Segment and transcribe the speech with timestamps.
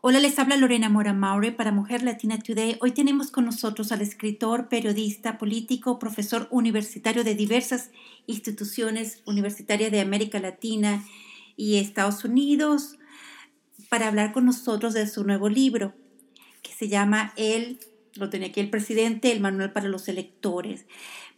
[0.00, 2.78] Hola, les habla Lorena Mora Maure para Mujer Latina Today.
[2.80, 7.90] Hoy tenemos con nosotros al escritor, periodista, político, profesor universitario de diversas
[8.28, 11.04] instituciones universitarias de América Latina
[11.56, 12.96] y Estados Unidos
[13.88, 15.94] para hablar con nosotros de su nuevo libro
[16.62, 17.80] que se llama El,
[18.14, 20.86] lo tenía aquí el presidente, el manual para los electores.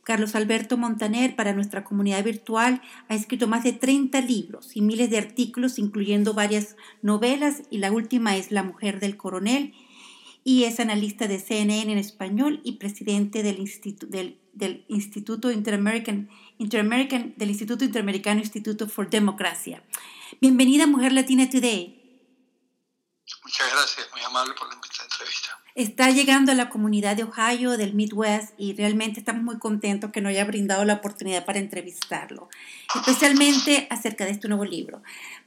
[0.04, 5.10] Carlos Alberto Montaner, para nuestra comunidad virtual, ha escrito más de 30 libros y miles
[5.10, 9.74] de artículos, incluyendo varias novelas, y la última es La mujer del coronel,
[10.42, 13.56] y es analista de CNN en español y presidente del,
[14.52, 19.82] del, Instituto Interamerican, Interamerican, del Instituto Interamericano Instituto for Democracia.
[20.40, 21.96] Bienvenida Mujer Latina Today.
[23.44, 24.89] Muchas gracias, muy amable por la entrevista
[25.74, 30.20] está llegando a la comunidad de Ohio, del Midwest, y realmente estamos muy contentos que
[30.20, 32.48] nos haya brindado la oportunidad para entrevistarlo,
[32.94, 35.02] especialmente acerca de este nuevo libro.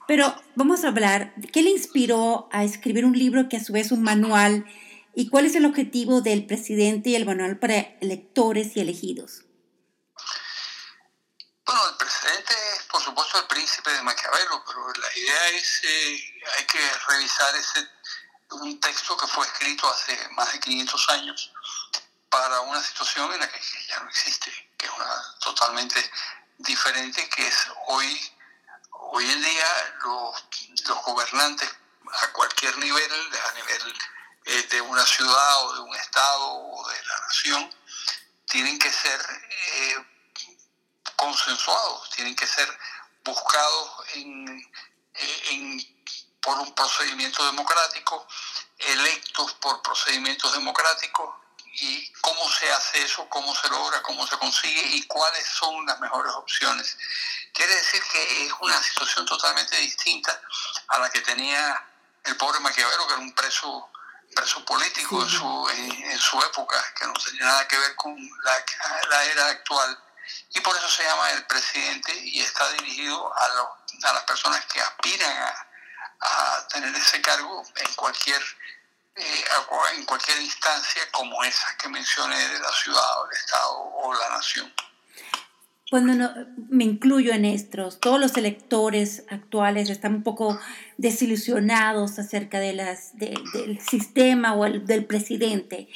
[0.07, 3.87] Pero vamos a hablar, ¿qué le inspiró a escribir un libro que a su vez
[3.87, 4.65] es un manual?
[5.15, 9.43] ¿Y cuál es el objetivo del presidente y el manual para electores y elegidos?
[11.65, 16.19] Bueno, el presidente es, por supuesto, el príncipe de Maquiavelo, pero la idea es, eh,
[16.57, 17.87] hay que revisar ese
[18.53, 21.51] un texto que fue escrito hace más de 500 años
[22.29, 26.11] para una situación en la que ya no existe, que es una totalmente
[26.57, 28.31] diferente, que es hoy,
[28.91, 30.43] hoy en día los,
[30.87, 31.69] los gobernantes
[32.21, 33.93] a cualquier nivel, a nivel
[34.45, 37.75] eh, de una ciudad o de un estado o de la nación,
[38.45, 39.19] tienen que ser
[39.75, 40.05] eh,
[41.15, 42.67] consensuados, tienen que ser
[43.23, 44.71] buscados en,
[45.49, 45.92] en
[46.43, 48.27] por un procedimiento democrático,
[48.77, 51.35] electos por procedimientos democráticos,
[51.75, 55.99] y cómo se hace eso, cómo se logra, cómo se consigue y cuáles son las
[55.99, 56.97] mejores opciones.
[57.51, 60.39] Quiere decir que es una situación totalmente distinta
[60.89, 61.83] a la que tenía
[62.25, 63.89] el pobre Maquiavelo, que era un preso,
[64.35, 68.65] preso político en, su, en, su época, que no tenía nada que ver con la,
[69.09, 69.99] la era actual.
[70.51, 73.45] Y por eso se llama el presidente y está dirigido a,
[74.09, 75.67] a las personas que aspiran a,
[76.23, 78.41] a tener ese cargo en cualquier,
[79.15, 79.43] eh,
[79.95, 84.29] en cualquier instancia como esa que mencioné de la ciudad o el Estado o la
[84.29, 84.73] nación.
[85.93, 86.31] Cuando no,
[86.69, 90.59] me incluyo en estos, todos los electores actuales están un poco
[90.97, 95.89] desilusionados acerca de las, del sistema o el, del presidente.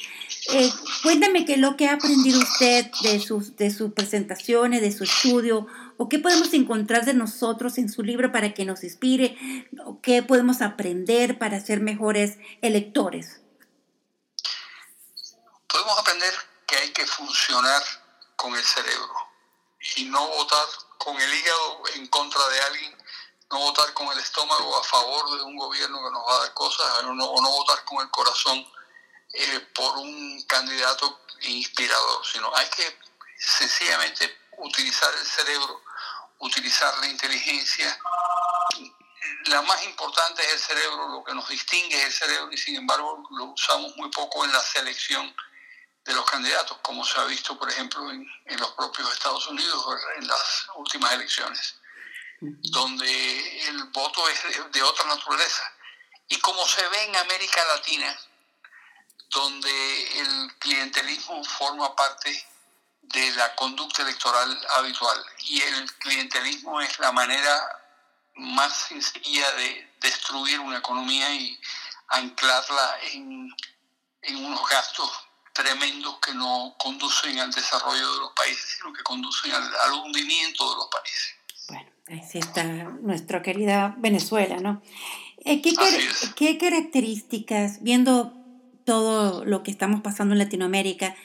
[0.52, 0.70] Eh,
[1.02, 5.02] cuéntame qué es lo que ha aprendido usted de sus, de sus presentaciones, de su
[5.02, 5.66] estudio
[6.00, 9.36] ¿O qué podemos encontrar de nosotros en su libro para que nos inspire?
[9.84, 13.40] ¿O qué podemos aprender para ser mejores electores?
[15.66, 16.32] Podemos aprender
[16.68, 17.82] que hay que funcionar
[18.36, 19.12] con el cerebro
[19.96, 20.66] y no votar
[20.98, 22.96] con el hígado en contra de alguien,
[23.50, 26.54] no votar con el estómago a favor de un gobierno que nos va a dar
[26.54, 28.64] cosas, o no, votar con el corazón
[29.32, 32.98] eh, por un candidato inspirador, sino hay que
[33.36, 35.87] sencillamente utilizar el cerebro
[36.38, 37.98] utilizar la inteligencia.
[39.46, 42.76] La más importante es el cerebro, lo que nos distingue es el cerebro y sin
[42.76, 45.34] embargo lo usamos muy poco en la selección
[46.04, 48.26] de los candidatos, como se ha visto, por ejemplo, en,
[48.58, 49.84] los propios Estados Unidos
[50.16, 51.76] en las últimas elecciones,
[52.40, 55.70] donde el voto es de, otra naturaleza.
[56.28, 58.18] Y como se ve en América Latina,
[59.28, 62.42] donde el clientelismo forma parte
[63.12, 65.18] de la conducta electoral habitual.
[65.44, 67.78] Y el clientelismo es la manera
[68.36, 71.58] más sencilla de destruir una economía y
[72.08, 73.52] anclarla en,
[74.36, 75.10] unos gastos
[75.52, 80.76] tremendos que no conducen al desarrollo de los países, sino que conducen al, hundimiento de
[80.76, 81.34] los países.
[81.68, 84.82] Bueno, así está nuestra querida Venezuela, ¿no?
[85.44, 85.72] Eh, ¿qué,
[86.36, 88.32] ¿Qué características, viendo
[88.84, 91.16] todo lo que estamos pasando en Latinoamérica,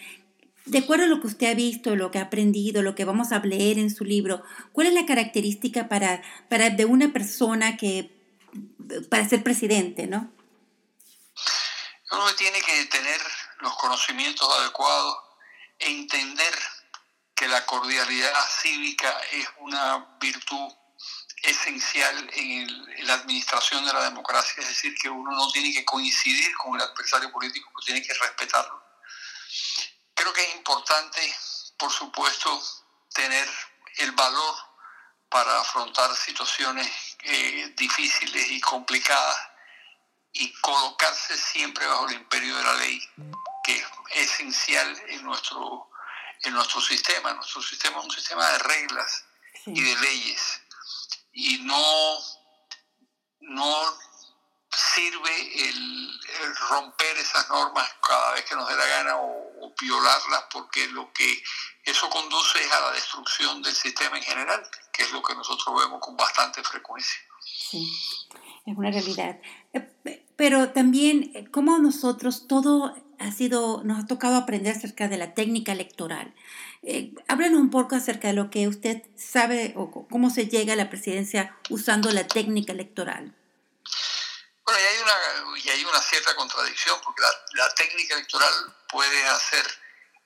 [0.65, 3.31] de acuerdo a lo que usted ha visto, lo que ha aprendido, lo que vamos
[3.31, 8.11] a leer en su libro, ¿cuál es la característica para, para de una persona que
[9.09, 10.31] para ser presidente, no?
[12.11, 13.19] Uno tiene que tener
[13.59, 15.17] los conocimientos adecuados,
[15.79, 16.53] e entender
[17.35, 20.71] que la cordialidad cívica es una virtud
[21.41, 26.55] esencial en, la administración de la democracia, es decir, que uno no tiene que coincidir
[26.55, 28.82] con el adversario político, tiene que respetarlo
[30.43, 31.35] es importante,
[31.77, 32.61] por supuesto,
[33.13, 33.47] tener
[33.97, 34.55] el valor
[35.29, 36.89] para afrontar situaciones
[37.23, 39.37] eh, difíciles y complicadas
[40.33, 42.99] y colocarse siempre bajo el imperio de la ley,
[43.63, 43.85] que es
[44.31, 45.89] esencial en nuestro,
[46.41, 47.33] en nuestro sistema.
[47.33, 49.25] Nuestro sistema es un sistema de reglas
[49.65, 50.61] y de leyes.
[51.33, 52.17] Y no,
[53.41, 53.99] no
[54.93, 56.19] sirve el,
[56.69, 59.41] romper esas normas cada vez que nos dé la gana o,
[59.81, 61.41] violarlas porque lo que
[61.83, 64.61] eso conduce es a la destrucción del sistema en general,
[64.91, 67.19] que es lo que nosotros vemos con bastante frecuencia.
[67.43, 67.91] Sí,
[68.65, 69.39] es una realidad.
[69.73, 75.17] Eh, pero también, eh, como nosotros, todo ha sido, nos ha tocado aprender acerca de
[75.17, 76.33] la técnica electoral.
[76.83, 80.89] Eh, un poco acerca de lo que usted sabe o cómo se llega a la
[80.89, 83.33] presidencia usando la técnica electoral.
[84.65, 87.21] Bueno, y hay una, y hay una cierta contradicción, porque
[87.53, 89.65] la, técnica electoral puede hacer,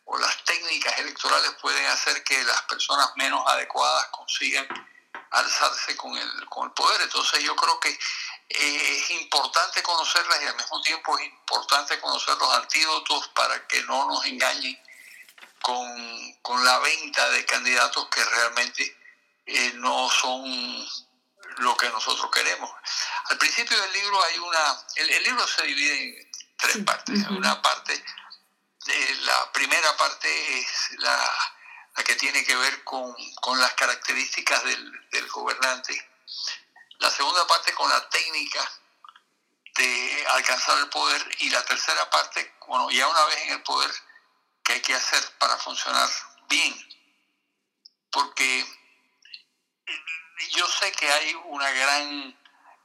[0.06, 4.68] o las técnicas electorales pueden hacer que las personas menos adecuadas consigan
[5.32, 7.02] alzarse con el, con el poder.
[7.02, 12.38] Entonces yo creo que eh, es importante conocerlas y al mismo tiempo es importante conocer
[12.38, 14.80] los antídotos para que no nos engañen
[15.62, 18.98] con, con la venta de candidatos que realmente
[19.48, 20.88] eh, no son
[21.58, 22.70] lo que nosotros queremos.
[23.26, 27.28] Al principio del libro hay una, el, libro se divide en tres partes.
[27.30, 28.04] Una parte,
[28.86, 31.32] de, la primera parte es la,
[31.96, 36.08] la que tiene que ver con, con las características del, del gobernante
[37.00, 38.72] la segunda parte con la técnica
[39.76, 43.92] de alcanzar el poder y la tercera parte, bueno, ya una vez en el poder,
[44.64, 46.10] ¿qué hay que hacer para funcionar
[46.50, 46.76] bien?
[48.12, 48.66] Porque
[50.52, 52.38] yo sé que hay una gran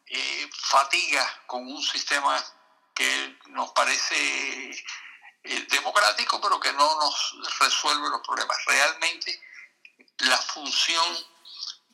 [0.06, 2.42] eh, fatiga con un sistema
[2.94, 4.70] que nos parece
[5.44, 8.56] eh, democrático, pero que no nos resuelve los problemas.
[8.66, 9.40] Realmente
[10.18, 11.04] la función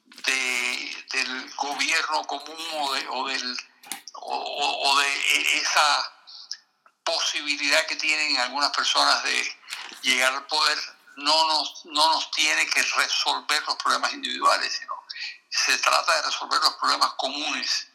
[0.05, 2.67] del gobierno común
[3.11, 3.57] o de, del,
[4.15, 6.13] o, de esa
[7.05, 9.57] posibilidad que tienen algunas personas de
[10.03, 10.79] llegar al poder
[11.17, 14.95] no nos, no nos tiene que resolver los problemas individuales, sino
[15.49, 17.89] se trata de resolver los problemas comunes.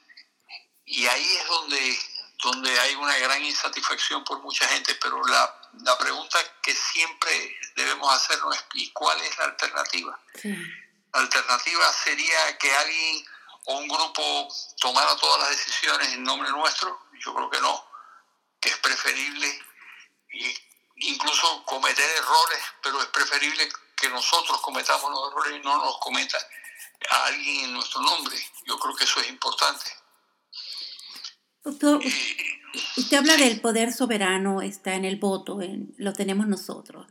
[0.86, 2.00] Y ahí es donde,
[2.44, 8.14] donde hay una gran insatisfacción por mucha gente, pero la, la pregunta que siempre debemos
[8.14, 10.20] hacernos es ¿y cuál es la alternativa?
[11.14, 13.26] alternativa sería que alguien
[13.66, 14.48] o un grupo
[14.80, 17.08] tomara todas las decisiones en nombre nuestro.
[17.24, 17.88] Yo creo que no,
[18.60, 19.64] que es preferible
[20.96, 26.38] incluso cometer errores, pero es preferible que nosotros cometamos los errores y no nos cometa
[27.10, 28.36] a alguien en nuestro nombre.
[28.66, 29.86] Yo creo que eso es importante.
[31.64, 32.02] Doctor,
[32.98, 35.60] usted habla del poder soberano, está en el voto,
[35.98, 37.08] lo tenemos nosotros.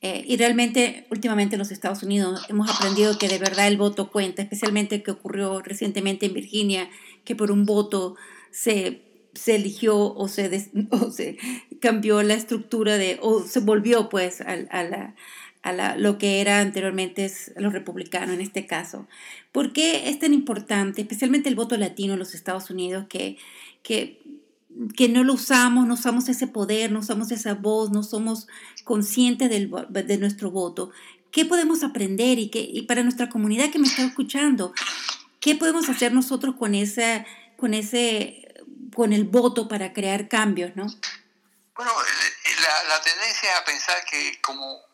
[0.00, 4.12] Eh, y realmente, últimamente en los Estados Unidos hemos aprendido que de verdad el voto
[4.12, 6.88] cuenta, especialmente que ocurrió recientemente en Virginia,
[7.24, 8.14] que por un voto
[8.52, 9.02] se,
[9.34, 11.36] se eligió o se, o se
[11.80, 15.16] cambió la estructura de, o se volvió pues a, a, la,
[15.62, 19.06] a la, lo que era anteriormente los republicanos en este caso.
[19.52, 23.36] ¿Por qué es tan importante, especialmente el voto latino en los Estados Unidos, que,
[23.82, 24.20] que
[24.96, 28.46] que no lo usamos, no usamos ese poder, no usamos esa voz, no somos
[28.84, 30.90] conscientes del, de nuestro voto.
[31.32, 34.72] ¿Qué podemos aprender y, qué, y para nuestra comunidad que me está escuchando?
[35.40, 37.26] ¿Qué podemos hacer nosotros con, esa,
[37.56, 38.54] con, ese,
[38.94, 40.76] con el voto para crear cambios?
[40.76, 40.86] ¿no?
[41.76, 41.90] Bueno,
[42.62, 44.87] la, la tendencia a pensar que como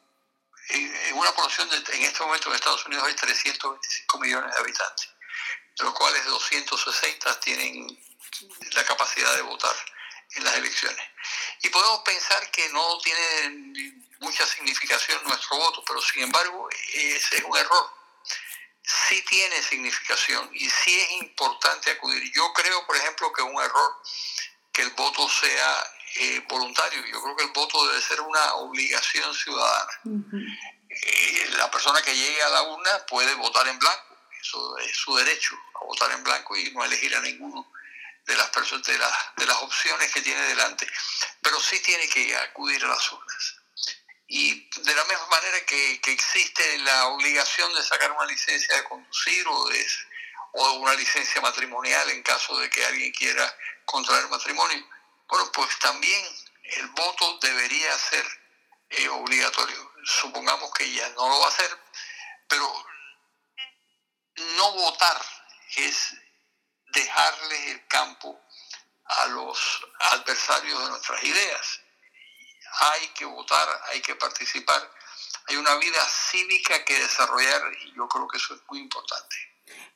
[0.69, 5.09] en una población de, en este momento en Estados Unidos hay 325 millones de habitantes,
[5.79, 7.87] de los cuales 260 tienen
[8.73, 9.75] la capacidad de votar
[10.37, 11.05] en las elecciones.
[11.63, 17.45] Y podemos pensar que no tiene mucha significación nuestro voto, pero sin embargo ese es
[17.45, 17.91] un error.
[18.83, 22.31] Sí tiene significación y sí es importante acudir.
[22.33, 24.03] Yo creo, por ejemplo, que un error
[24.73, 27.05] que el voto sea eh, voluntario.
[27.07, 30.01] Yo creo que el voto debe ser una obligación ciudadana.
[30.89, 34.17] Eh, la persona que llegue a la urna puede votar en blanco.
[34.41, 37.71] Eso es su derecho, a votar en blanco y no elegir a ninguno
[38.27, 38.99] de las, personas, de,
[39.37, 40.87] de las opciones que tiene delante,
[41.43, 43.57] pero sí tiene que acudir a las urnas.
[44.27, 48.85] Y de la misma manera que, que existe la obligación de sacar una licencia de
[48.85, 49.87] conducir o, de,
[50.53, 53.55] o una licencia matrimonial en caso de que alguien quiera
[53.85, 54.83] contraer matrimonio,
[55.29, 56.25] bueno, pues también
[56.63, 58.25] el voto debería ser
[58.91, 59.93] eh, obligatorio.
[60.05, 61.71] Supongamos que ya no lo va a hacer,
[62.49, 62.87] pero
[64.57, 65.21] no votar
[65.77, 66.15] es
[66.93, 68.41] dejarle el campo
[69.05, 71.81] a los adversarios de nuestras ideas.
[72.81, 74.91] Hay que votar, hay que participar,
[75.49, 79.37] hay una vida cívica que desarrollar y yo creo que eso es muy importante.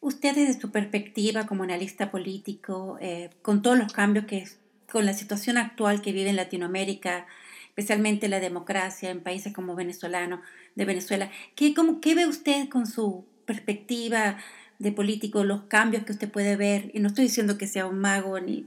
[0.00, 4.46] Usted desde su perspectiva como analista político, eh, con todos los cambios que,
[4.90, 7.26] con la situación actual que vive en Latinoamérica,
[7.68, 10.42] especialmente la democracia en países como venezolano,
[10.74, 14.38] de Venezuela, ¿qué, cómo, ¿qué ve usted con su perspectiva
[14.78, 17.98] de político, los cambios que usted puede ver, y no estoy diciendo que sea un
[17.98, 18.64] mago ni,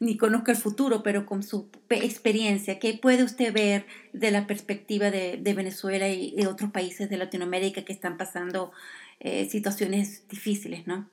[0.00, 5.10] ni, conozca el futuro, pero con su experiencia, ¿qué puede usted ver de la perspectiva
[5.10, 8.72] de, Venezuela y, de otros países de Latinoamérica que están pasando
[9.20, 11.10] eh, situaciones difíciles, ¿no?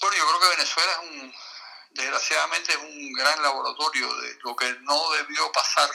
[0.00, 1.32] Bueno, yo creo que Venezuela es un,
[1.94, 5.90] desgraciadamente es un gran laboratorio de lo que no debió pasar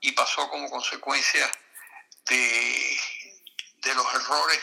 [0.00, 1.50] y pasó como consecuencia
[2.26, 3.00] de,
[3.76, 4.60] de los errores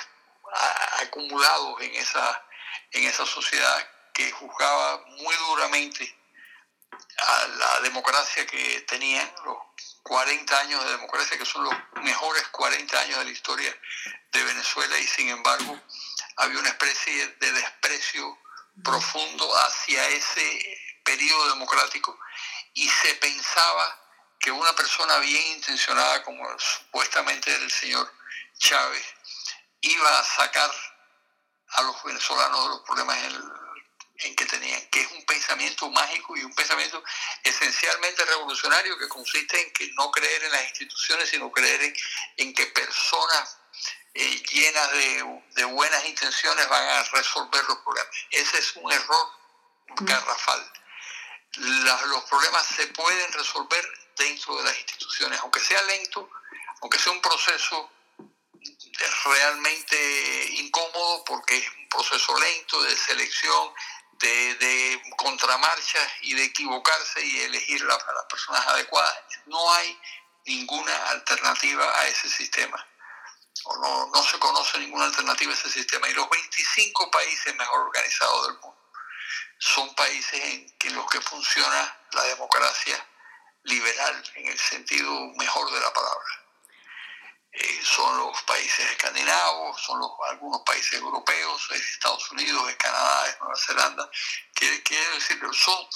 [1.02, 2.46] acumulados en esa,
[2.92, 6.18] en esa sociedad que juzgaba muy duramente
[7.18, 9.58] a la democracia que tenían, los
[10.04, 11.74] 40 años de democracia, que son los
[12.04, 13.76] mejores 40 años de la historia
[14.32, 15.80] de Venezuela, y sin embargo
[16.38, 18.38] había una especie de desprecio
[18.84, 22.18] profundo hacia ese periodo democrático
[22.74, 23.98] y se pensaba
[24.40, 28.12] que una persona bien intencionada como supuestamente el señor
[28.58, 29.06] Chávez
[29.82, 30.72] iba a sacar
[31.74, 33.61] a los venezolanos de los problemas en,
[34.36, 37.04] que tenían, que es un pensamiento mágico y un pensamiento
[37.44, 41.94] esencialmente revolucionario que consiste en que no creer en las instituciones, sino creer
[42.38, 43.58] en, que personas
[44.14, 48.10] eh, llenas de, buenas intenciones van a resolver los problemas.
[48.30, 49.28] Ese es un error
[50.02, 50.72] garrafal.
[51.58, 53.86] los problemas se pueden resolver
[54.18, 56.30] dentro de las instituciones, aunque sea lento,
[56.82, 57.92] aunque sea un proceso
[58.62, 63.74] es realmente incómodo porque es un proceso lento de selección,
[64.28, 69.18] de, contramarchas y de equivocarse y elegir las, las personas adecuadas.
[69.46, 70.00] No hay
[70.46, 72.88] ninguna alternativa a ese sistema.
[73.66, 76.10] O no, no se conoce ninguna alternativa a ese sistema.
[76.10, 78.82] Y los 25 países mejor organizados del mundo
[79.60, 83.08] son países en que los que funciona la democracia
[83.64, 86.41] liberal en el sentido mejor de la palabra.
[87.54, 93.28] Eh, son los países escandinavos, son los, algunos países europeos, es Estados Unidos, es Canadá,
[93.28, 94.10] es Nueva Zelanda.
[94.54, 95.88] Quiero decir, son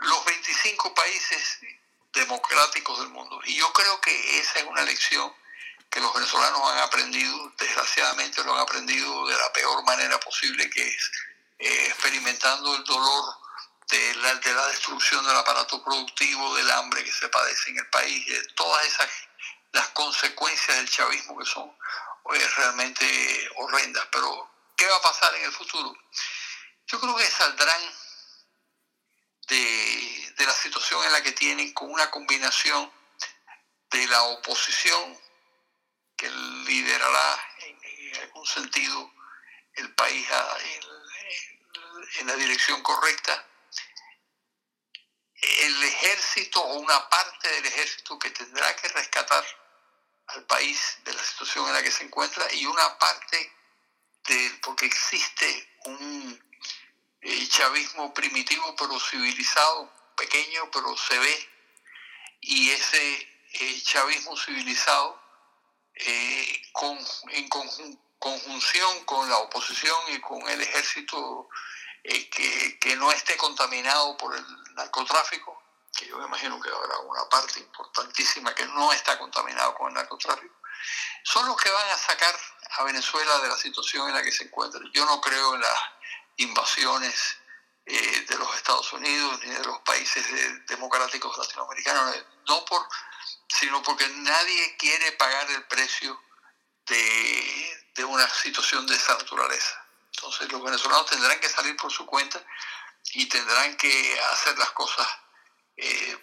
[0.00, 1.58] los 25 países
[2.12, 3.40] democráticos del mundo.
[3.44, 5.32] Y yo creo que esa es una lección
[5.90, 10.86] que los venezolanos han aprendido, desgraciadamente lo han aprendido de la peor manera posible, que
[10.86, 11.10] es
[11.58, 13.36] eh, experimentando el dolor
[13.88, 18.26] de la, de destrucción del aparato productivo, del hambre que se padece en el país,
[18.26, 19.08] de todas esas
[19.74, 24.06] las consecuencias del chavismo que son eh, realmente horrendas.
[24.10, 25.92] Pero, ¿qué va a pasar en el futuro?
[26.86, 27.82] Yo creo que saldrán
[29.48, 32.90] de, la situación en la que tienen con una combinación
[33.90, 35.18] de la oposición
[36.16, 39.12] que liderará en, algún sentido
[39.74, 40.26] el país
[42.18, 43.44] en la dirección correcta,
[45.34, 49.44] el ejército o una parte del ejército que tendrá que rescatar
[50.28, 53.52] al país de la situación en la que se encuentra y una parte
[54.26, 56.42] de, porque existe un
[57.20, 61.48] eh, chavismo primitivo pero civilizado, pequeño pero se ve,
[62.40, 65.20] y ese eh, chavismo civilizado
[65.94, 66.98] eh, con,
[67.30, 67.48] en
[68.18, 71.48] conjunción con la oposición y con el ejército
[72.02, 75.63] que, que no esté contaminado por el narcotráfico,
[75.94, 79.94] que yo me imagino que habrá una parte importantísima que no está contaminado con el
[79.94, 80.54] narcotráfico,
[81.22, 82.34] son los que van a sacar
[82.78, 84.80] a Venezuela de la situación en la que se encuentra.
[84.92, 85.78] Yo no creo en las
[86.36, 87.38] invasiones
[87.86, 90.24] eh, de los Estados Unidos ni de los países
[90.66, 92.16] democráticos latinoamericanos,
[92.48, 92.86] no por,
[93.48, 96.20] sino porque nadie quiere pagar el precio
[96.86, 99.86] de, de una situación de esa naturaleza.
[100.14, 102.44] Entonces los venezolanos tendrán que salir por su cuenta
[103.12, 105.06] y tendrán que hacer las cosas
[105.76, 106.18] eh,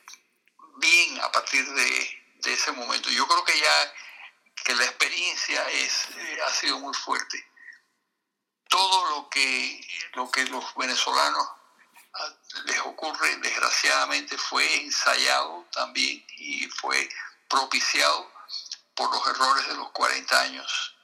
[0.77, 3.09] bien a partir de, ese momento.
[3.09, 3.93] Yo creo que ya
[4.63, 7.45] que la experiencia es, eh, ha sido muy fuerte.
[8.67, 11.47] Todo lo que, lo que los venezolanos
[12.13, 12.33] ah,
[12.65, 17.09] les ocurre, desgraciadamente, fue ensayado también y fue
[17.47, 18.31] propiciado
[18.95, 20.95] por los errores de los 40 años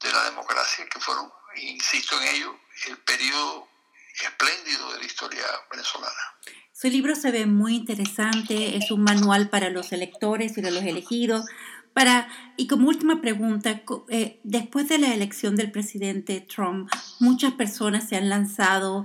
[0.00, 3.68] de la democracia, que fueron, insisto en ello, el periodo
[4.14, 6.38] espléndido de la historia venezolana.
[6.80, 10.82] Su libro se ve muy interesante, es un manual para los electores y de los
[10.82, 11.44] elegidos.
[11.92, 18.08] Para, y como última pregunta, eh, después de la elección del presidente Trump, muchas personas
[18.08, 19.04] se han lanzado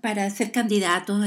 [0.00, 1.24] para ser candidatos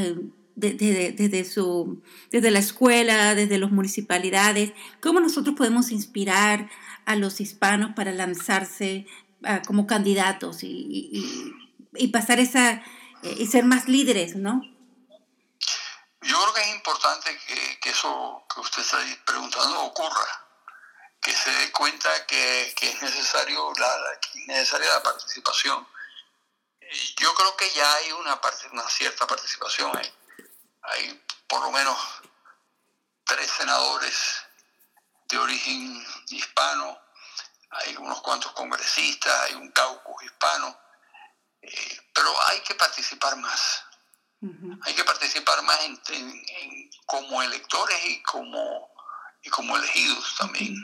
[0.57, 4.74] desde, su, desde la escuela, desde las municipalidades.
[5.00, 6.69] ¿Cómo nosotros podemos inspirar
[7.05, 9.05] a los hispanos para lanzarse
[9.45, 11.24] ah, como candidatos y,
[11.95, 12.84] y, pasar esa,
[13.24, 14.75] eh, y ser más líderes, ¿no?
[16.36, 17.38] Yo creo que es importante
[17.80, 20.46] que, eso que usted está preguntando ocurra,
[21.22, 25.88] que se dé cuenta que, es necesario la, necesaria la participación.
[27.22, 29.96] Yo creo que ya hay una, parte, una cierta participación.
[29.96, 30.13] Hay,
[30.82, 31.98] hay por lo menos
[33.24, 34.46] tres senadores
[35.30, 37.00] de origen hispano,
[37.70, 40.77] hay unos cuantos congresistas, hay un caucus hispano,
[41.62, 43.86] eh, pero hay que participar más.
[44.84, 48.94] Hay que participar más en, como electores y como,
[49.42, 50.75] y como elegidos también.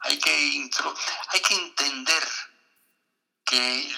[0.00, 0.70] Hay que,
[1.28, 2.22] hay que entender
[3.44, 3.92] que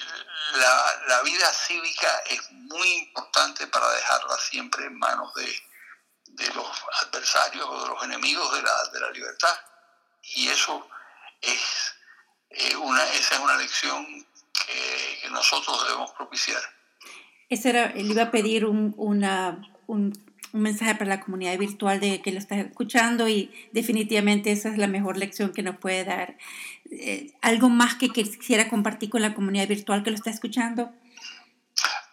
[0.53, 5.55] la, la, vida cívica es muy importante para dejarla siempre en manos de,
[6.25, 6.67] de los
[7.03, 9.55] adversarios o de los enemigos de la, de la libertad.
[10.23, 10.87] Y eso
[11.41, 11.95] es
[12.49, 16.61] eh, una, esa es una lección que, nosotros debemos propiciar.
[17.51, 20.17] Ese era, le iba a pedir un, una, un,
[20.53, 24.77] un, mensaje para la comunidad virtual de que lo está escuchando y definitivamente esa es
[24.77, 26.37] la mejor lección que nos puede dar.
[26.89, 30.93] Eh, ¿Algo más que quisiera compartir con la comunidad virtual que lo está escuchando?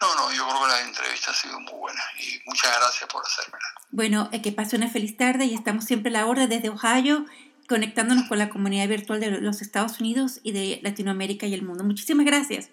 [0.00, 3.22] No, no, yo creo que la entrevista ha sido muy buena y muchas gracias por
[3.24, 3.64] hacérmela.
[3.92, 7.26] Bueno, eh, que pase una feliz tarde y estamos siempre a la hora desde Ohio,
[7.68, 11.84] conectándonos con la comunidad virtual de los Estados Unidos y de Latinoamérica y el mundo.
[11.84, 12.70] Muchísimas gracias.